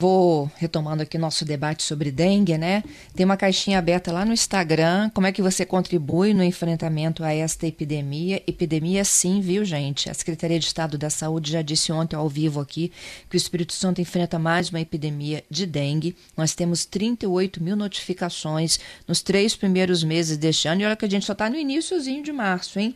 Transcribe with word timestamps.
Vou 0.00 0.48
retomando 0.54 1.02
aqui 1.02 1.18
nosso 1.18 1.44
debate 1.44 1.82
sobre 1.82 2.12
dengue, 2.12 2.56
né? 2.56 2.84
Tem 3.16 3.26
uma 3.26 3.36
caixinha 3.36 3.80
aberta 3.80 4.12
lá 4.12 4.24
no 4.24 4.32
Instagram. 4.32 5.10
Como 5.10 5.26
é 5.26 5.32
que 5.32 5.42
você 5.42 5.66
contribui 5.66 6.32
no 6.32 6.44
enfrentamento 6.44 7.24
a 7.24 7.34
esta 7.34 7.66
epidemia? 7.66 8.40
Epidemia, 8.46 9.04
sim, 9.04 9.40
viu, 9.40 9.64
gente? 9.64 10.08
A 10.08 10.14
Secretaria 10.14 10.56
de 10.60 10.66
Estado 10.66 10.96
da 10.96 11.10
Saúde 11.10 11.50
já 11.50 11.62
disse 11.62 11.90
ontem 11.90 12.14
ao 12.14 12.28
vivo 12.28 12.60
aqui 12.60 12.92
que 13.28 13.34
o 13.34 13.36
Espírito 13.36 13.72
Santo 13.72 14.00
enfrenta 14.00 14.38
mais 14.38 14.70
uma 14.70 14.80
epidemia 14.80 15.42
de 15.50 15.66
dengue. 15.66 16.14
Nós 16.36 16.54
temos 16.54 16.84
38 16.84 17.60
mil 17.60 17.74
notificações 17.74 18.78
nos 19.04 19.20
três 19.20 19.56
primeiros 19.56 20.04
meses 20.04 20.36
deste 20.36 20.68
ano. 20.68 20.82
E 20.82 20.84
olha 20.84 20.94
que 20.94 21.06
a 21.06 21.10
gente 21.10 21.26
só 21.26 21.32
está 21.32 21.50
no 21.50 21.56
iníciozinho 21.56 22.22
de 22.22 22.30
março, 22.30 22.78
hein? 22.78 22.94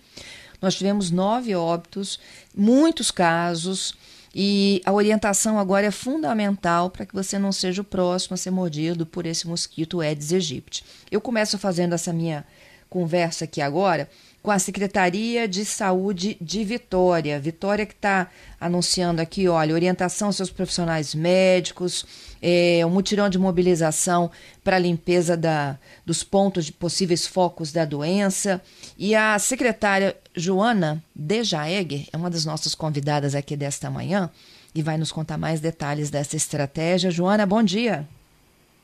Nós 0.61 0.77
tivemos 0.77 1.11
nove 1.11 1.53
óbitos, 1.53 2.21
muitos 2.55 3.11
casos. 3.11 3.93
E 4.35 4.81
a 4.85 4.93
orientação 4.93 5.59
agora 5.59 5.87
é 5.87 5.91
fundamental 5.91 6.91
para 6.91 7.05
que 7.05 7.15
você 7.15 7.39
não 7.39 7.53
seja 7.53 7.83
o 7.83 7.85
próximo 7.85 8.35
a 8.35 8.37
ser 8.37 8.51
mordido 8.51 9.05
por 9.05 9.27
esse 9.27 9.47
mosquito 9.47 10.01
Aedes 10.01 10.33
aegypti. 10.33 10.85
Eu 11.11 11.21
começo 11.21 11.59
fazendo 11.59 11.95
essa 11.95 12.13
minha 12.13 12.45
conversa 12.89 13.45
aqui 13.45 13.61
agora 13.61 14.09
com 14.43 14.51
a 14.51 14.59
Secretaria 14.59 15.47
de 15.47 15.65
Saúde 15.65 16.37
de 16.41 16.65
Vitória. 16.65 17.39
Vitória 17.39 17.87
que 17.87 17.95
está 17.95 18.29
anunciando 18.61 19.23
aqui, 19.23 19.49
olha, 19.49 19.73
orientação 19.73 20.29
aos 20.29 20.37
seus 20.37 20.51
profissionais 20.51 21.15
médicos, 21.15 22.35
é, 22.43 22.85
um 22.85 22.91
mutirão 22.91 23.29
de 23.29 23.39
mobilização 23.39 24.31
para 24.65 24.77
a 24.77 24.81
limpeza 24.81 25.37
da, 25.37 25.79
dos 26.05 26.25
pontos 26.25 26.67
de 26.67 26.73
possíveis 26.73 27.27
focos 27.27 27.73
da 27.73 27.85
doença. 27.85 28.61
E 28.99 29.15
a 29.15 29.39
secretária 29.39 30.17
Joana 30.35 31.03
Dejaegger 31.15 32.09
é 32.13 32.17
uma 32.17 32.29
das 32.29 32.45
nossas 32.45 32.75
convidadas 32.75 33.37
aqui 33.37 33.57
desta 33.57 33.89
manhã 33.89 34.29
e 34.75 34.83
vai 34.83 34.99
nos 34.99 35.13
contar 35.13 35.39
mais 35.39 35.61
detalhes 35.61 36.11
dessa 36.11 36.35
estratégia. 36.35 37.11
Joana, 37.13 37.47
bom 37.47 37.63
dia. 37.63 38.09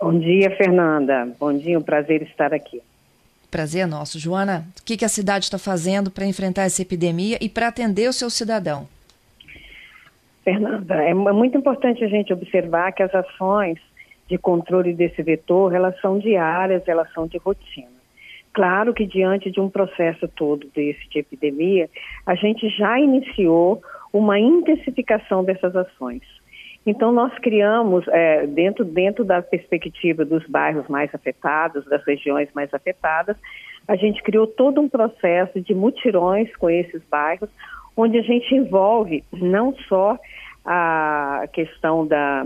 Bom 0.00 0.16
dia, 0.16 0.56
Fernanda. 0.56 1.28
Bom 1.40 1.52
dia, 1.52 1.77
um 1.77 1.83
prazer 1.83 2.22
estar 2.22 2.55
aqui. 2.55 2.80
Prazer 3.50 3.82
é 3.82 3.86
nosso. 3.86 4.18
Joana, 4.18 4.66
o 4.80 4.84
que, 4.84 4.96
que 4.96 5.04
a 5.04 5.08
cidade 5.08 5.44
está 5.44 5.58
fazendo 5.58 6.10
para 6.10 6.27
enfrentar 6.27 6.64
essa 6.64 6.82
epidemia 6.82 7.38
e 7.41 7.48
para 7.48 7.68
atender 7.68 8.08
o 8.08 8.12
seu 8.12 8.28
cidadão? 8.28 8.86
Fernanda, 10.44 10.94
é 10.94 11.14
muito 11.14 11.56
importante 11.56 12.05
a 12.05 12.08
gente 12.08 12.32
observar 12.32 12.92
que 12.92 13.02
as 13.02 13.14
ações 13.14 13.78
de 14.28 14.36
controle 14.36 14.92
desse 14.92 15.22
vetor, 15.22 15.74
elas 15.74 15.98
são 16.00 16.18
diárias, 16.18 16.86
elas 16.86 17.10
são 17.12 17.27
de 17.27 17.38
rotina. 17.38 17.98
Claro 18.52 18.92
que 18.92 19.06
diante 19.06 19.50
de 19.50 19.60
um 19.60 19.70
processo 19.70 20.28
todo 20.28 20.66
desse 20.74 21.08
de 21.08 21.20
epidemia, 21.20 21.88
a 22.27 22.34
gente 22.34 22.68
já 22.68 22.98
iniciou 22.98 23.83
uma 24.12 24.38
intensificação 24.38 25.44
dessas 25.44 25.74
ações. 25.74 26.22
Então, 26.86 27.12
nós 27.12 27.36
criamos, 27.38 28.06
é, 28.08 28.46
dentro, 28.46 28.84
dentro 28.84 29.24
da 29.24 29.42
perspectiva 29.42 30.24
dos 30.24 30.46
bairros 30.46 30.88
mais 30.88 31.14
afetados, 31.14 31.84
das 31.86 32.02
regiões 32.04 32.48
mais 32.54 32.72
afetadas, 32.72 33.36
a 33.86 33.96
gente 33.96 34.22
criou 34.22 34.46
todo 34.46 34.80
um 34.80 34.88
processo 34.88 35.60
de 35.60 35.74
mutirões 35.74 36.54
com 36.56 36.68
esses 36.68 37.02
bairros, 37.10 37.50
onde 37.96 38.18
a 38.18 38.22
gente 38.22 38.54
envolve 38.54 39.24
não 39.32 39.74
só 39.88 40.18
a 40.64 41.44
questão 41.52 42.06
da 42.06 42.44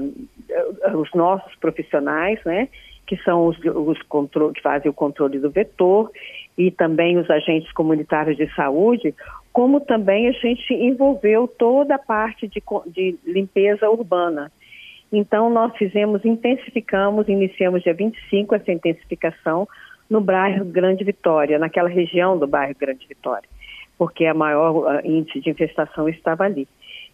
os 0.94 1.12
nossos 1.12 1.54
profissionais, 1.56 2.38
né, 2.44 2.68
que 3.12 3.22
são 3.24 3.46
os, 3.46 3.58
os 3.58 4.00
controle, 4.04 4.54
que 4.54 4.62
fazem 4.62 4.90
o 4.90 4.94
controle 4.94 5.38
do 5.38 5.50
vetor 5.50 6.10
e 6.56 6.70
também 6.70 7.18
os 7.18 7.28
agentes 7.28 7.70
comunitários 7.72 8.38
de 8.38 8.50
saúde, 8.54 9.14
como 9.52 9.82
também 9.82 10.28
a 10.28 10.32
gente 10.32 10.72
envolveu 10.72 11.46
toda 11.46 11.96
a 11.96 11.98
parte 11.98 12.48
de, 12.48 12.62
de 12.86 13.18
limpeza 13.26 13.90
urbana. 13.90 14.50
Então, 15.12 15.50
nós 15.50 15.76
fizemos, 15.76 16.24
intensificamos, 16.24 17.28
iniciamos 17.28 17.82
dia 17.82 17.92
25 17.92 18.54
essa 18.54 18.72
intensificação 18.72 19.68
no 20.08 20.22
bairro 20.22 20.64
Grande 20.64 21.04
Vitória, 21.04 21.58
naquela 21.58 21.90
região 21.90 22.38
do 22.38 22.46
bairro 22.46 22.74
Grande 22.80 23.06
Vitória, 23.06 23.46
porque 23.98 24.24
a 24.24 24.32
maior 24.32 25.04
índice 25.04 25.38
de 25.38 25.50
infestação 25.50 26.08
estava 26.08 26.44
ali. 26.44 26.66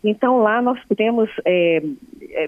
Então, 0.04 0.38
lá 0.38 0.62
nós 0.62 0.78
pudemos 0.84 1.28
é, 1.44 1.82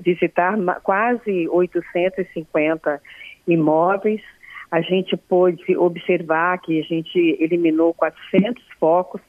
visitar 0.02 0.56
quase 0.84 1.48
850 1.48 3.00
imóveis, 3.46 4.22
a 4.70 4.80
gente 4.80 5.16
pôde 5.16 5.76
observar 5.76 6.58
que 6.58 6.78
a 6.78 6.82
gente 6.82 7.18
eliminou 7.40 7.92
400 7.94 8.62
focos, 8.78 9.20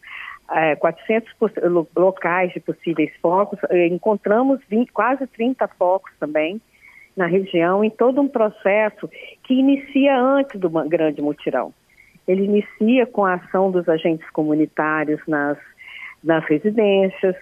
400 0.80 1.30
é, 1.58 1.68
locais 2.00 2.52
de 2.52 2.60
possíveis 2.60 3.12
focos, 3.22 3.58
é, 3.70 3.88
encontramos 3.88 4.60
20, 4.70 4.92
quase 4.92 5.26
30 5.26 5.68
focos 5.80 6.12
também 6.20 6.62
na 7.16 7.26
região, 7.26 7.84
em 7.84 7.90
todo 7.90 8.22
um 8.22 8.28
processo 8.28 9.10
que 9.44 9.54
inicia 9.54 10.20
antes 10.20 10.60
do 10.60 10.70
grande 10.70 11.22
mutirão. 11.22 11.74
Ele 12.28 12.44
inicia 12.44 13.06
com 13.06 13.26
a 13.26 13.36
ação 13.36 13.72
dos 13.72 13.88
agentes 13.90 14.30
comunitários 14.30 15.20
nas, 15.28 15.58
nas 16.24 16.46
residências, 16.46 17.36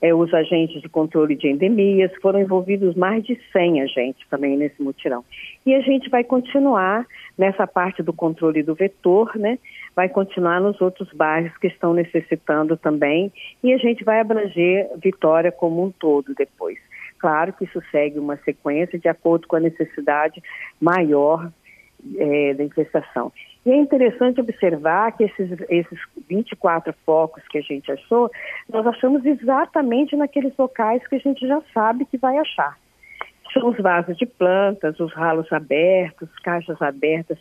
é, 0.00 0.14
os 0.14 0.32
agentes 0.32 0.80
de 0.80 0.88
controle 0.88 1.36
de 1.36 1.48
endemias, 1.48 2.10
foram 2.22 2.40
envolvidos 2.40 2.94
mais 2.94 3.22
de 3.24 3.38
100 3.52 3.82
agentes 3.82 4.26
também 4.28 4.56
nesse 4.56 4.82
mutirão. 4.82 5.24
E 5.66 5.74
a 5.74 5.80
gente 5.80 6.08
vai 6.08 6.24
continuar 6.24 7.06
nessa 7.36 7.66
parte 7.66 8.02
do 8.02 8.12
controle 8.12 8.62
do 8.62 8.74
vetor, 8.74 9.36
né? 9.36 9.58
Vai 9.94 10.08
continuar 10.08 10.60
nos 10.60 10.80
outros 10.80 11.12
bairros 11.12 11.56
que 11.58 11.66
estão 11.66 11.92
necessitando 11.92 12.76
também, 12.76 13.32
e 13.62 13.72
a 13.72 13.78
gente 13.78 14.04
vai 14.04 14.20
abranger 14.20 14.88
Vitória 15.02 15.52
como 15.52 15.84
um 15.84 15.90
todo 15.90 16.34
depois. 16.34 16.78
Claro 17.18 17.52
que 17.52 17.64
isso 17.64 17.82
segue 17.90 18.18
uma 18.18 18.36
sequência 18.38 18.98
de 18.98 19.08
acordo 19.08 19.46
com 19.46 19.56
a 19.56 19.60
necessidade 19.60 20.42
maior 20.80 21.52
é, 22.16 22.54
da 22.54 22.64
infestação. 22.64 23.30
E 23.64 23.70
é 23.70 23.76
interessante 23.76 24.40
observar 24.40 25.12
que 25.12 25.24
esses, 25.24 25.50
esses 25.68 25.98
24 26.28 26.94
focos 27.04 27.46
que 27.48 27.58
a 27.58 27.62
gente 27.62 27.92
achou, 27.92 28.30
nós 28.72 28.86
achamos 28.86 29.24
exatamente 29.24 30.16
naqueles 30.16 30.56
locais 30.56 31.06
que 31.06 31.16
a 31.16 31.18
gente 31.18 31.46
já 31.46 31.60
sabe 31.74 32.06
que 32.06 32.16
vai 32.16 32.38
achar. 32.38 32.78
São 33.52 33.68
os 33.68 33.76
vasos 33.78 34.16
de 34.16 34.24
plantas, 34.24 34.98
os 34.98 35.12
ralos 35.12 35.52
abertos, 35.52 36.28
caixas 36.42 36.80
abertas, 36.80 37.38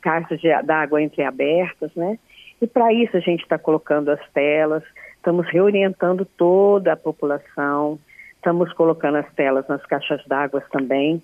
caixas 0.00 0.40
d'água 0.64 1.02
entreabertas, 1.02 1.94
né? 1.94 2.18
E 2.60 2.66
para 2.66 2.92
isso 2.92 3.16
a 3.16 3.20
gente 3.20 3.42
está 3.42 3.58
colocando 3.58 4.10
as 4.10 4.20
telas, 4.30 4.82
estamos 5.16 5.46
reorientando 5.48 6.24
toda 6.24 6.92
a 6.92 6.96
população, 6.96 7.98
estamos 8.34 8.72
colocando 8.72 9.18
as 9.18 9.32
telas 9.34 9.66
nas 9.68 9.84
caixas 9.86 10.24
d'água 10.26 10.60
também. 10.72 11.22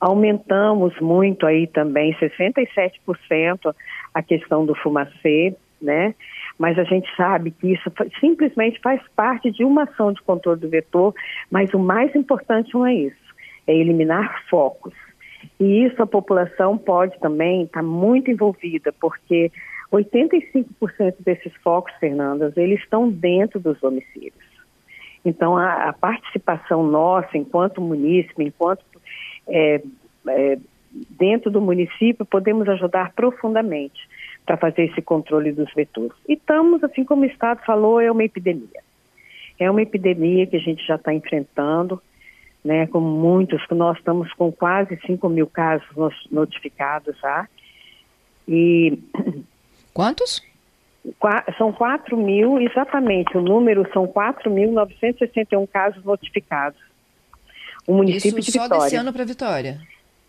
Aumentamos 0.00 0.98
muito 1.00 1.46
aí 1.46 1.66
também, 1.66 2.14
67% 2.14 3.74
a 4.14 4.22
questão 4.22 4.64
do 4.64 4.74
fumacê, 4.74 5.54
né? 5.80 6.14
Mas 6.58 6.78
a 6.78 6.84
gente 6.84 7.08
sabe 7.16 7.50
que 7.50 7.72
isso 7.72 7.92
simplesmente 8.18 8.80
faz 8.80 9.00
parte 9.14 9.50
de 9.50 9.64
uma 9.64 9.84
ação 9.84 10.12
de 10.12 10.22
controle 10.22 10.60
do 10.60 10.68
vetor, 10.68 11.14
mas 11.50 11.72
o 11.74 11.78
mais 11.78 12.14
importante 12.14 12.72
não 12.74 12.86
é 12.86 12.94
isso, 12.94 13.34
é 13.66 13.74
eliminar 13.74 14.44
focos. 14.48 14.94
E 15.58 15.84
isso 15.84 16.02
a 16.02 16.06
população 16.06 16.76
pode 16.76 17.18
também 17.20 17.64
estar 17.64 17.80
tá 17.80 17.86
muito 17.86 18.30
envolvida, 18.30 18.92
porque 19.00 19.50
85% 19.92 21.14
desses 21.20 21.52
focos, 21.62 21.92
Fernandas, 21.98 22.56
eles 22.56 22.80
estão 22.80 23.10
dentro 23.10 23.58
dos 23.58 23.78
domicílios. 23.80 24.50
Então, 25.24 25.56
a, 25.56 25.88
a 25.88 25.92
participação 25.92 26.82
nossa, 26.82 27.36
enquanto 27.36 27.80
munícipe, 27.80 28.42
enquanto 28.42 28.84
é, 29.48 29.82
é, 30.32 30.58
dentro 30.92 31.50
do 31.50 31.60
município, 31.60 32.24
podemos 32.24 32.68
ajudar 32.68 33.12
profundamente 33.12 34.08
para 34.44 34.56
fazer 34.56 34.86
esse 34.86 35.00
controle 35.00 35.52
dos 35.52 35.72
vetores. 35.74 36.12
E 36.28 36.34
estamos, 36.34 36.82
assim 36.82 37.04
como 37.04 37.22
o 37.22 37.26
Estado 37.26 37.60
falou, 37.64 38.00
é 38.00 38.10
uma 38.10 38.24
epidemia. 38.24 38.82
É 39.58 39.70
uma 39.70 39.82
epidemia 39.82 40.46
que 40.46 40.56
a 40.56 40.60
gente 40.60 40.84
já 40.86 40.96
está 40.96 41.12
enfrentando, 41.12 42.02
né, 42.64 42.86
com 42.86 43.00
muitos, 43.00 43.62
nós 43.70 43.96
estamos 43.98 44.32
com 44.34 44.50
quase 44.50 44.98
5 45.06 45.28
mil 45.28 45.46
casos 45.46 46.26
notificados 46.30 47.18
já. 47.20 47.48
E. 48.48 48.98
Quantos? 49.94 50.42
São 51.56 51.72
4 51.72 52.16
mil, 52.16 52.60
exatamente, 52.60 53.36
o 53.36 53.40
número 53.40 53.88
são 53.92 54.06
4.961 54.06 55.66
casos 55.68 56.04
notificados. 56.04 56.78
O 57.86 57.94
município 57.94 58.38
Isso 58.38 58.52
de 58.52 58.58
Vitória. 58.58 58.76
só 58.76 58.84
desse 58.84 58.96
ano 58.96 59.12
para 59.12 59.24
Vitória? 59.24 59.80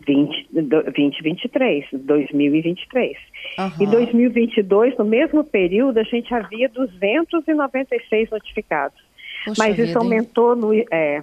20, 0.06 0.48
2023, 0.52 1.86
2023. 1.92 3.16
Uhum. 3.58 3.70
E 3.80 3.86
2022, 3.86 4.96
no 4.96 5.04
mesmo 5.04 5.44
período, 5.44 5.98
a 5.98 6.02
gente 6.02 6.32
havia 6.32 6.68
296 6.68 8.30
notificados. 8.30 8.98
Poxa 9.44 9.62
Mas 9.62 9.76
vida, 9.76 9.88
isso 9.88 9.98
aumentou 9.98 10.54
hein? 10.54 10.60
no. 10.60 10.94
É, 10.94 11.22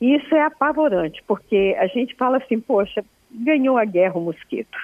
isso 0.00 0.34
é 0.34 0.42
apavorante, 0.42 1.22
porque 1.26 1.76
a 1.78 1.86
gente 1.88 2.14
fala 2.14 2.36
assim, 2.38 2.60
poxa, 2.60 3.04
ganhou 3.30 3.76
a 3.76 3.84
guerra 3.84 4.16
o 4.16 4.20
mosquito. 4.20 4.78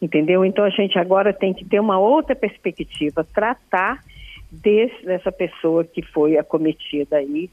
Entendeu? 0.00 0.44
Então 0.44 0.64
a 0.64 0.70
gente 0.70 0.98
agora 0.98 1.32
tem 1.32 1.54
que 1.54 1.64
ter 1.64 1.80
uma 1.80 1.98
outra 1.98 2.36
perspectiva, 2.36 3.26
tratar 3.32 4.00
desse, 4.50 5.04
dessa 5.04 5.32
pessoa 5.32 5.84
que 5.84 6.02
foi 6.02 6.36
acometida 6.36 7.16
aí 7.16 7.50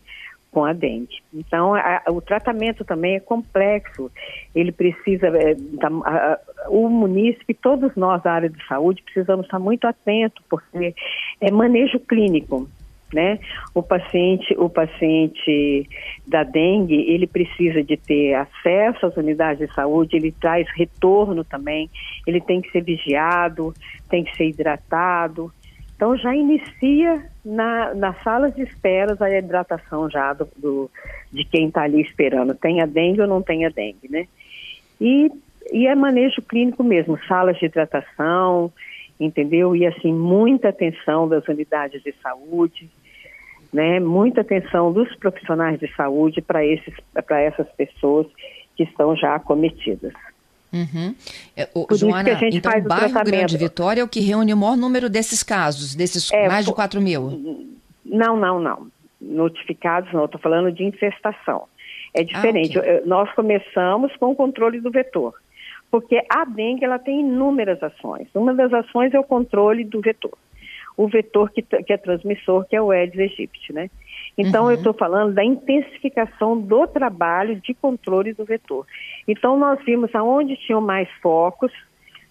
com 0.52 0.66
a 0.66 0.74
dengue. 0.74 1.22
Então, 1.34 1.74
a, 1.74 2.04
o 2.10 2.22
tratamento 2.22 2.84
também 2.84 3.16
é 3.16 3.20
complexo. 3.20 4.12
Ele 4.54 4.72
precisa, 4.72 5.28
é, 5.28 5.56
a, 5.82 6.40
o 6.68 6.90
munícipe, 6.90 7.54
todos 7.54 7.96
nós 7.96 8.22
da 8.22 8.34
área 8.34 8.50
de 8.50 8.68
saúde, 8.68 9.02
precisamos 9.02 9.46
estar 9.46 9.60
muito 9.60 9.88
atentos, 9.88 10.44
porque 10.50 10.94
é 11.40 11.50
manejo 11.50 12.00
clínico. 12.00 12.70
Né? 13.14 13.40
O 13.76 13.84
paciente, 13.84 14.56
o 14.58 14.70
paciente 14.70 15.86
da 16.26 16.44
dengue, 16.44 16.96
ele 16.96 17.28
precisa 17.28 17.84
de 17.84 17.98
ter 17.98 18.36
acesso 18.36 19.06
às 19.06 19.18
unidades 19.18 19.68
de 19.68 19.76
saúde, 19.76 20.16
ele 20.16 20.32
traz 20.32 20.66
retorno 20.78 21.44
também, 21.44 21.90
ele 22.26 22.40
tem 22.40 22.62
que 22.62 22.72
ser 22.72 22.82
vigiado, 22.82 23.74
tem 24.10 24.24
que 24.24 24.34
ser 24.38 24.46
hidratado, 24.48 25.52
então 26.02 26.18
já 26.18 26.36
inicia 26.36 27.24
na, 27.46 27.94
nas 27.94 28.20
salas 28.24 28.56
de 28.56 28.64
esperas 28.64 29.22
a 29.22 29.30
hidratação 29.30 30.10
já 30.10 30.34
do, 30.34 30.50
do 30.58 30.90
de 31.32 31.46
quem 31.46 31.68
está 31.68 31.84
ali 31.84 32.02
esperando, 32.02 32.56
tenha 32.56 32.88
dengue 32.88 33.22
ou 33.22 33.28
não 33.28 33.40
tenha 33.40 33.70
dengue, 33.70 34.10
né? 34.10 34.28
E, 35.00 35.32
e 35.72 35.86
é 35.86 35.94
manejo 35.94 36.42
clínico 36.42 36.84
mesmo, 36.84 37.20
salas 37.28 37.56
de 37.60 37.68
hidratação, 37.68 38.74
entendeu? 39.20 39.76
E 39.76 39.86
assim, 39.86 40.12
muita 40.12 40.70
atenção 40.70 41.30
das 41.30 41.48
unidades 41.48 42.02
de 42.02 42.12
saúde, 42.14 42.90
né? 43.72 44.00
Muita 44.00 44.42
atenção 44.42 44.92
dos 44.92 45.16
profissionais 45.18 45.80
de 45.80 45.88
saúde 45.96 46.42
para 46.42 46.64
essas 47.44 47.70
pessoas 47.78 48.26
que 48.76 48.82
estão 48.82 49.16
já 49.16 49.36
acometidas. 49.36 50.14
Uhum. 50.74 51.14
É, 51.56 51.68
o, 51.74 51.86
Joana, 51.96 52.30
então 52.50 52.72
o 52.78 52.82
bairro 52.84 53.20
o 53.20 53.24
Grande 53.26 53.58
Vitória 53.58 54.02
é 54.02 54.04
o 54.04 54.08
que 54.08 54.22
reúne 54.22 54.54
o 54.54 54.58
maior 54.58 54.78
número 54.78 55.10
desses 55.10 55.44
casos, 55.44 55.94
desses 55.96 56.32
é, 56.32 56.48
mais 56.48 56.66
de 56.66 56.74
4 56.74 57.02
mil? 57.02 57.68
Não, 58.06 58.38
não, 58.38 58.60
não. 58.60 58.88
Notificados 59.20 60.12
não, 60.14 60.26
estou 60.26 60.40
falando 60.40 60.72
de 60.72 60.84
infestação. 60.84 61.68
É 62.14 62.24
diferente. 62.24 62.78
Ah, 62.78 62.82
okay. 62.82 63.02
Nós 63.06 63.32
começamos 63.34 64.16
com 64.18 64.32
o 64.32 64.36
controle 64.36 64.80
do 64.80 64.90
vetor, 64.90 65.34
porque 65.90 66.22
a 66.30 66.46
dengue 66.46 66.86
ela 66.86 67.00
tem 67.00 67.20
inúmeras 67.20 67.82
ações. 67.84 68.28
Uma 68.34 68.54
das 68.54 68.74
ações 68.74 69.14
é 69.14 69.20
o 69.20 69.24
controle 69.24 69.84
do 69.84 70.02
vetor. 70.02 70.38
O 70.98 71.08
vetor 71.08 71.52
que, 71.52 71.62
que 71.62 71.94
é 71.94 71.98
transmissor, 71.98 72.66
que 72.66 72.76
é 72.76 72.82
o 72.82 72.92
Aedes 72.92 73.20
aegypti, 73.20 73.74
né? 73.74 73.90
Então, 74.38 74.66
uhum. 74.66 74.72
eu 74.72 74.78
estou 74.78 74.94
falando 74.94 75.34
da 75.34 75.44
intensificação 75.44 76.60
do 76.60 76.88
trabalho 76.88 77.56
de 77.56 77.74
controle 77.74 78.34
do 78.34 78.46
vetor. 78.46 78.86
Então, 79.28 79.58
nós 79.58 79.84
vimos 79.84 80.14
aonde 80.16 80.56
tinham 80.58 80.82
mais 80.82 81.10
focos, 81.22 81.72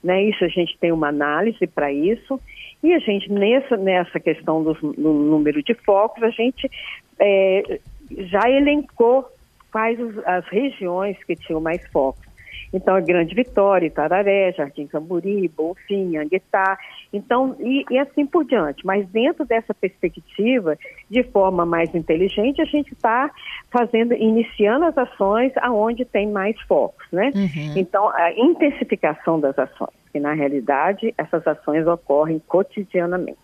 né? 0.02 0.22
Isso 0.24 0.44
a 0.44 0.48
gente 0.48 0.78
tem 0.78 0.92
uma 0.92 1.08
análise 1.08 1.66
para 1.66 1.92
isso. 1.92 2.40
E 2.82 2.94
a 2.94 2.98
gente, 2.98 3.30
nessa, 3.30 3.76
nessa 3.76 4.18
questão 4.18 4.62
do, 4.62 4.72
do 4.72 5.12
número 5.12 5.62
de 5.62 5.74
focos, 5.74 6.22
a 6.22 6.30
gente 6.30 6.70
é, 7.18 7.78
já 8.10 8.50
elencou 8.50 9.26
quais 9.70 9.98
as 10.26 10.46
regiões 10.48 11.22
que 11.24 11.36
tinham 11.36 11.60
mais 11.60 11.86
focos. 11.88 12.29
Então, 12.72 12.96
é 12.96 13.00
Grande 13.00 13.34
Vitória, 13.34 13.86
Itararé, 13.86 14.52
Jardim 14.52 14.86
Camburi, 14.86 15.48
Bolfim, 15.48 16.16
Anguetá, 16.16 16.78
então, 17.12 17.56
e, 17.58 17.84
e, 17.90 17.98
assim 17.98 18.24
por 18.24 18.44
diante. 18.44 18.86
Mas 18.86 19.08
dentro 19.08 19.44
dessa 19.44 19.74
perspectiva, 19.74 20.78
de 21.08 21.22
forma 21.24 21.66
mais 21.66 21.92
inteligente, 21.94 22.62
a 22.62 22.64
gente 22.64 22.92
está 22.92 23.30
fazendo, 23.70 24.14
iniciando 24.14 24.84
as 24.84 24.96
ações 24.96 25.52
aonde 25.56 26.04
tem 26.04 26.30
mais 26.30 26.58
focos, 26.62 27.04
né? 27.10 27.32
Uhum. 27.34 27.74
Então, 27.76 28.08
a 28.08 28.32
intensificação 28.32 29.40
das 29.40 29.58
ações, 29.58 29.94
que 30.12 30.20
na 30.20 30.32
realidade 30.32 31.12
essas 31.18 31.44
ações 31.46 31.86
ocorrem 31.86 32.40
cotidianamente. 32.46 33.38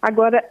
Agora, 0.00 0.42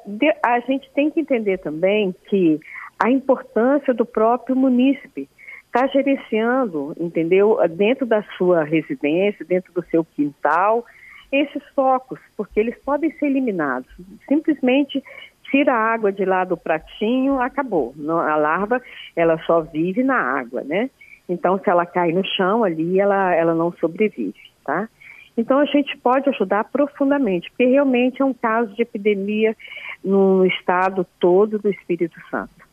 a 0.43 0.59
gente 0.59 0.89
tem 0.93 1.09
que 1.09 1.21
entender 1.21 1.57
também 1.59 2.13
que 2.29 2.59
a 2.99 3.09
importância 3.09 3.93
do 3.93 4.05
próprio 4.05 4.55
munícipe 4.55 5.27
está 5.69 5.85
gerenciando, 5.87 6.95
entendeu, 6.99 7.57
dentro 7.69 8.05
da 8.05 8.23
sua 8.37 8.63
residência, 8.63 9.45
dentro 9.45 9.71
do 9.71 9.85
seu 9.85 10.03
quintal, 10.03 10.83
esses 11.31 11.61
focos, 11.75 12.19
porque 12.35 12.59
eles 12.59 12.75
podem 12.83 13.11
ser 13.11 13.27
eliminados. 13.27 13.87
Simplesmente 14.27 15.01
tira 15.43 15.73
a 15.73 15.93
água 15.93 16.11
de 16.11 16.25
lá 16.25 16.43
do 16.43 16.57
pratinho, 16.57 17.39
acabou. 17.39 17.93
A 18.07 18.35
larva, 18.35 18.81
ela 19.15 19.37
só 19.45 19.61
vive 19.61 20.03
na 20.03 20.17
água, 20.17 20.61
né? 20.63 20.89
Então, 21.27 21.59
se 21.59 21.69
ela 21.69 21.85
cai 21.85 22.11
no 22.11 22.25
chão 22.25 22.63
ali, 22.63 22.99
ela, 22.99 23.35
ela 23.35 23.53
não 23.53 23.71
sobrevive, 23.73 24.33
tá? 24.65 24.89
Então, 25.37 25.59
a 25.59 25.65
gente 25.65 25.95
pode 25.97 26.27
ajudar 26.29 26.65
profundamente, 26.65 27.49
porque 27.51 27.65
realmente 27.65 28.21
é 28.21 28.25
um 28.25 28.33
caso 28.33 28.73
de 28.73 28.81
epidemia 28.81 29.55
no 30.03 30.45
estado 30.45 31.05
todo 31.19 31.59
do 31.59 31.69
Espírito 31.69 32.19
Santo. 32.29 32.68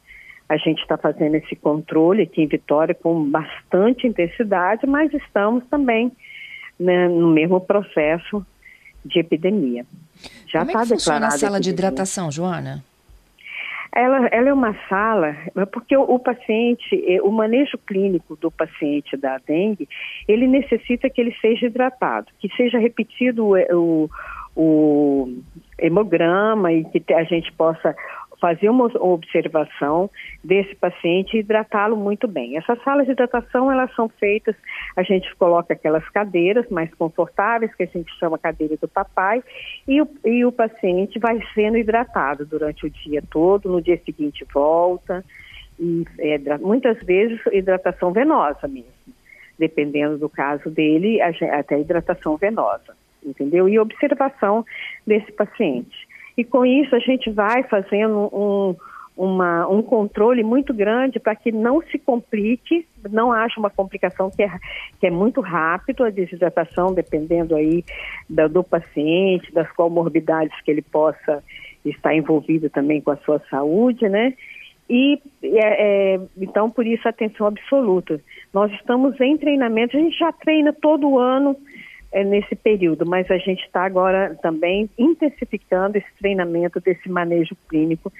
A 0.49 0.57
gente 0.57 0.81
está 0.81 0.97
fazendo 0.97 1.35
esse 1.35 1.57
controle 1.57 2.23
aqui 2.23 2.43
em 2.43 2.47
Vitória 2.47 2.95
com 2.95 3.25
bastante 3.29 4.07
intensidade, 4.07 4.87
mas 4.87 5.13
estamos 5.13 5.65
também 5.67 6.13
né, 6.79 7.09
no 7.09 7.31
mesmo 7.31 7.61
processo 7.61 8.45
de 9.05 9.21
epidemia. 9.21 9.85
Já 10.47 10.61
Como 10.61 10.71
é 10.71 10.75
que 10.75 10.81
tá 10.81 10.87
funciona 10.87 11.27
a 11.29 11.31
sala 11.31 11.61
de 11.61 11.71
hidratação, 11.71 12.31
Joana? 12.31 12.85
Ela, 13.93 14.27
ela, 14.27 14.49
é 14.51 14.53
uma 14.53 14.77
sala, 14.91 15.35
porque 15.73 15.97
o, 15.97 16.03
o, 16.03 16.19
paciente, 16.19 17.03
eh, 17.09 17.23
o 17.23 17.31
manejo 17.31 17.79
clínico 17.79 18.37
do 18.37 18.51
paciente 18.51 19.17
da 19.17 19.39
dengue, 19.39 19.89
ele 20.29 20.47
necessita 20.47 21.09
que 21.09 21.19
ele 21.19 21.35
seja 21.41 21.67
hidratado, 21.67 22.27
que 22.39 22.49
seja 22.57 22.79
repetido 22.79 23.47
o, 23.47 24.11
o 24.55 25.43
hemograma 25.79 26.73
e 26.75 26.85
que 26.85 27.15
a 27.15 27.25
gente 27.25 27.51
possa 27.53 27.97
fazer 28.41 28.69
uma 28.69 28.85
observação 29.01 30.11
desse 30.43 30.75
paciente 30.77 31.37
e 31.37 31.41
hidratá-lo 31.41 31.97
muito 31.97 32.29
bem. 32.29 32.57
Essas 32.57 32.83
salas 32.83 33.07
de 33.07 33.13
hidratação, 33.13 33.71
elas 33.71 33.95
são 33.95 34.09
feitas, 34.09 34.55
a 34.97 35.03
gente 35.03 35.35
coloca 35.37 35.73
aquelas 35.73 36.07
cadeiras 36.11 36.69
mais 36.69 36.93
confortáveis, 36.95 37.75
que 37.75 37.83
a 37.83 37.87
gente 37.87 38.13
chama 38.19 38.39
cadeira 38.39 38.77
do 38.77 38.89
papai, 38.89 39.43
e 39.87 40.01
o, 40.01 40.09
e 40.25 40.45
o 40.45 40.53
paciente 40.53 41.19
vai 41.19 41.41
sendo 41.55 41.79
hidratado 41.79 42.45
durante 42.45 42.87
o 42.87 42.91
dia 42.91 43.23
todo, 43.31 43.71
no 43.71 43.81
dia 43.81 44.01
seguinte 44.05 44.45
volta, 44.53 45.25
e 45.79 46.05
é, 46.19 46.59
muitas 46.59 46.99
vezes 47.03 47.41
hidratação 47.53 48.13
venosa 48.13 48.67
mesmo, 48.69 48.91
dependendo 49.59 50.19
do 50.19 50.29
caso 50.29 50.71
dele, 50.71 51.21
até 51.21 51.79
hidratação 51.79 52.37
venosa, 52.37 52.97
entendeu? 53.25 53.69
E 53.69 53.79
observação 53.79 54.65
desse 55.07 55.33
paciente. 55.33 56.06
E 56.37 56.45
com 56.45 56.65
isso 56.67 56.95
a 56.95 56.99
gente 56.99 57.31
vai 57.31 57.63
fazendo 57.65 58.29
um, 58.33 58.77
uma, 59.17 59.67
um 59.69 59.83
controle 59.83 60.43
muito 60.43 60.75
grande 60.75 61.19
para 61.19 61.35
que 61.35 61.51
não 61.51 61.81
se 61.91 61.99
complique, 61.99 62.87
não 63.11 63.33
haja 63.33 63.55
uma 63.59 63.71
complicação 63.71 64.31
que 64.31 64.43
é, 64.43 64.51
que 65.01 65.07
é 65.07 65.11
muito 65.11 65.41
rápido, 65.41 66.05
a 66.05 66.11
desidratação, 66.11 66.93
dependendo 66.93 67.57
aí 67.57 67.83
da, 68.29 68.47
do 68.47 68.63
paciente, 68.63 69.53
das 69.53 69.71
comorbidades 69.73 70.61
que 70.63 70.71
ele 70.71 70.83
possa 70.83 71.43
estar 71.85 72.15
envolvido 72.15 72.69
também 72.69 73.01
com 73.01 73.11
a 73.11 73.17
sua 73.19 73.41
saúde, 73.49 74.09
né? 74.09 74.35
E 74.89 75.21
é, 75.43 76.15
é, 76.15 76.21
então 76.37 76.71
por 76.71 76.87
isso 76.87 77.09
atenção 77.09 77.47
absoluta. 77.47 78.21
Nós 78.53 78.71
estamos 78.73 79.19
em 79.21 79.37
treinamento, 79.37 79.97
a 79.97 80.01
gente 80.01 80.17
já 80.17 80.31
treina 80.33 80.73
todo 80.73 81.19
ano 81.19 81.57
é, 82.13 82.25
nesse 82.25 82.55
período, 82.55 83.05
mas 83.07 83.31
a 83.31 83.39
gente 83.39 83.63
está 83.65 83.85
agora 83.85 84.37
também 84.43 84.89
intensificando 84.99 85.99
esse 85.99 86.09
treinamento 86.19 86.81
desse 86.81 87.09
manejo 87.09 87.57
clínico 87.69 88.13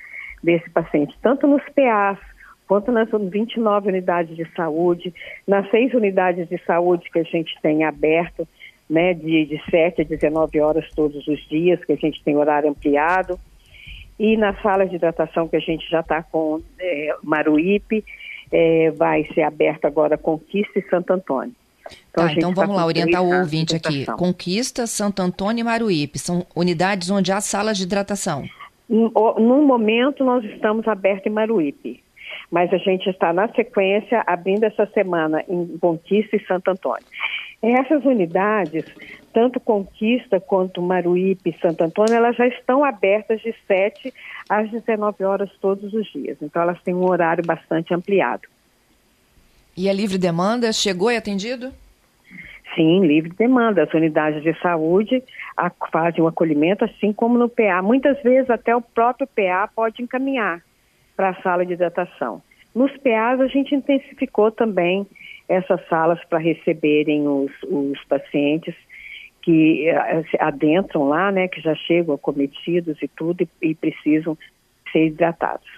desse 0.43 0.69
paciente, 0.71 1.17
tanto 1.23 1.47
nos 1.47 1.63
PAs 1.75 2.19
quanto 2.67 2.91
nas 2.91 3.09
29 3.11 3.89
unidades 3.89 4.37
de 4.37 4.45
saúde, 4.55 5.15
nas 5.47 5.71
seis 5.71 5.95
unidades 5.95 6.49
de 6.49 6.59
saúde 6.65 7.09
que 7.11 7.19
a 7.19 7.23
gente 7.23 7.57
tem 7.63 7.85
aberto, 7.85 8.47
né, 8.89 9.15
de, 9.15 9.47
de 9.47 9.71
7 9.71 10.03
a 10.03 10.05
19 10.05 10.61
horas 10.61 10.89
todos 10.95 11.27
os 11.27 11.41
dias, 11.49 11.85
que 11.85 11.93
a 11.93 11.97
gente 11.97 12.23
tem 12.23 12.37
horário 12.37 12.71
ampliado, 12.71 13.39
e 14.19 14.37
na 14.37 14.55
sala 14.63 14.87
de 14.87 14.97
hidratação 14.97 15.49
que 15.49 15.57
a 15.57 15.61
gente 15.61 15.89
já 15.89 16.01
está 16.01 16.23
com 16.23 16.61
é, 16.81 17.17
Maruípe, 17.23 18.05
é, 18.51 18.91
vai 18.93 19.25
ser 19.35 19.43
aberta 19.43 19.87
agora 19.87 20.17
Conquista 20.17 20.79
e 20.79 20.89
Santo 20.89 21.13
Antônio. 21.13 21.55
Então, 22.11 22.27
tá, 22.27 22.33
então 22.33 22.55
vamos 22.55 22.75
tá 22.75 22.83
lá, 22.83 22.87
orientar 22.87 23.23
o 23.23 23.39
ouvinte 23.39 23.77
aqui. 23.77 24.07
Conquista, 24.17 24.87
Santo 24.87 25.21
Antônio 25.21 25.63
e 25.63 25.65
Maruípe, 25.65 26.19
são 26.19 26.47
unidades 26.55 27.11
onde 27.11 27.33
há 27.33 27.41
salas 27.41 27.77
de 27.77 27.85
hidratação. 27.85 28.45
No 28.89 29.63
momento, 29.63 30.25
nós 30.25 30.45
estamos 30.45 30.87
abertos 30.87 31.27
em 31.27 31.35
Maruípe, 31.35 32.03
mas 32.51 32.73
a 32.73 32.79
gente 32.79 33.11
está, 33.11 33.33
na 33.33 33.49
sequência, 33.49 34.23
abrindo 34.27 34.65
essa 34.65 34.87
semana 34.87 35.45
em 35.49 35.77
Conquista 35.79 36.37
e 36.37 36.47
Santo 36.47 36.71
Antônio. 36.71 37.05
Essas 37.61 38.05
unidades, 38.05 38.85
tanto 39.33 39.59
Conquista 39.59 40.39
quanto 40.39 40.81
Maruípe 40.81 41.51
e 41.51 41.61
Santo 41.61 41.83
Antônio, 41.83 42.15
elas 42.15 42.37
já 42.37 42.47
estão 42.47 42.85
abertas 42.85 43.41
de 43.41 43.53
7 43.67 44.15
às 44.49 44.71
19 44.71 45.25
horas 45.25 45.51
todos 45.61 45.93
os 45.93 46.07
dias. 46.13 46.39
Então, 46.41 46.63
elas 46.63 46.81
têm 46.83 46.95
um 46.95 47.05
horário 47.05 47.45
bastante 47.45 47.93
ampliado. 47.93 48.49
E 49.77 49.91
a 49.91 49.93
livre 49.93 50.17
demanda 50.17 50.73
chegou 50.73 51.11
e 51.11 51.17
atendido? 51.17 51.73
Sim, 52.75 53.07
livre 53.07 53.31
demanda. 53.31 53.83
As 53.83 53.93
unidades 53.93 54.43
de 54.43 54.59
saúde 54.61 55.23
fazem 55.93 56.23
o 56.23 56.27
acolhimento, 56.27 56.85
assim 56.85 57.13
como 57.13 57.39
no 57.39 57.49
PA. 57.49 57.83
Muitas 57.83 58.21
vezes 58.23 58.49
até 58.51 58.75
o 58.75 58.81
próprio 58.81 59.27
PA 59.27 59.69
pode 59.75 60.03
encaminhar 60.03 60.63
para 61.17 61.31
a 61.31 61.43
sala 61.43 61.65
de 61.65 61.73
hidratação. 61.73 62.43
Nos 62.75 62.93
PAs 62.99 63.41
a 63.41 63.47
gente 63.47 63.75
intensificou 63.75 64.51
também 64.51 65.07
essas 65.49 65.81
salas 65.89 66.23
para 66.25 66.39
receberem 66.39 67.27
os, 67.27 67.51
os 67.63 68.03
pacientes 68.05 68.75
que 69.41 69.89
eh, 69.89 70.25
adentram 70.41 71.09
lá, 71.09 71.31
né, 71.31 71.49
que 71.49 71.61
já 71.61 71.75
chegam 71.75 72.15
acometidos 72.15 73.01
e 73.01 73.09
tudo 73.09 73.43
e, 73.43 73.69
e 73.71 73.75
precisam 73.75 74.37
ser 74.93 75.07
hidratados. 75.07 75.69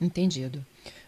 Entendido. 0.00 0.60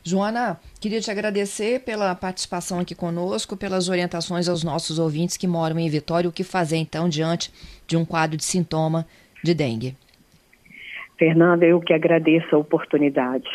Joana, 0.08 0.56
queria 0.80 1.00
te 1.00 1.10
agradecer 1.10 1.80
pela 1.80 2.14
participação 2.14 2.78
aqui 2.78 2.94
conosco, 2.94 3.56
pelas 3.56 3.88
orientações 3.88 4.48
aos 4.48 4.62
nossos 4.62 5.00
ouvintes 5.00 5.36
que 5.36 5.48
moram 5.48 5.80
em 5.80 5.90
Vitória, 5.90 6.30
o 6.30 6.32
que 6.32 6.44
fazer 6.44 6.76
então 6.76 7.08
diante 7.08 7.50
de 7.88 7.96
um 7.96 8.04
quadro 8.04 8.36
de 8.36 8.44
sintoma 8.44 9.04
de 9.42 9.52
dengue. 9.52 9.96
Fernanda, 11.18 11.66
eu 11.66 11.80
que 11.80 11.92
agradeço 11.92 12.54
a 12.54 12.58
oportunidade. 12.60 13.48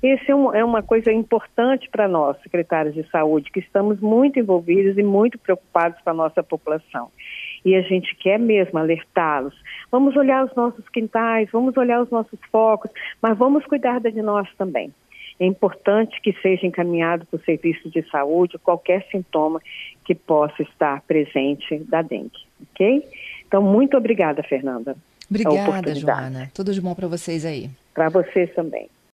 Esse 0.00 0.30
é, 0.30 0.36
um, 0.36 0.54
é 0.54 0.64
uma 0.64 0.84
coisa 0.84 1.12
importante 1.12 1.88
para 1.90 2.06
nós, 2.06 2.40
secretários 2.44 2.94
de 2.94 3.02
saúde, 3.10 3.50
que 3.50 3.58
estamos 3.58 3.98
muito 3.98 4.38
envolvidos 4.38 4.96
e 4.96 5.02
muito 5.02 5.36
preocupados 5.36 6.00
com 6.04 6.10
a 6.10 6.14
nossa 6.14 6.44
população. 6.44 7.10
E 7.64 7.74
a 7.74 7.82
gente 7.82 8.14
quer 8.14 8.38
mesmo 8.38 8.78
alertá-los. 8.78 9.60
Vamos 9.90 10.14
olhar 10.14 10.44
os 10.44 10.54
nossos 10.54 10.88
quintais, 10.90 11.48
vamos 11.50 11.76
olhar 11.76 12.00
os 12.00 12.10
nossos 12.10 12.38
focos, 12.52 12.88
mas 13.20 13.36
vamos 13.36 13.66
cuidar 13.66 13.98
de 13.98 14.22
nós 14.22 14.48
também. 14.56 14.92
É 15.40 15.46
importante 15.46 16.20
que 16.20 16.32
seja 16.42 16.66
encaminhado 16.66 17.24
para 17.26 17.36
o 17.36 17.44
serviço 17.44 17.88
de 17.90 18.02
saúde 18.10 18.58
qualquer 18.58 19.06
sintoma 19.10 19.60
que 20.04 20.14
possa 20.14 20.62
estar 20.62 21.00
presente 21.02 21.78
da 21.84 22.02
dengue, 22.02 22.46
ok? 22.72 23.02
Então, 23.46 23.62
muito 23.62 23.96
obrigada, 23.96 24.42
Fernanda. 24.42 24.96
Obrigada, 25.30 25.94
Joana. 25.94 26.50
Tudo 26.54 26.72
de 26.72 26.80
bom 26.80 26.94
para 26.94 27.06
vocês 27.06 27.44
aí. 27.44 27.70
Para 27.94 28.08
vocês 28.08 28.52
também. 28.54 28.88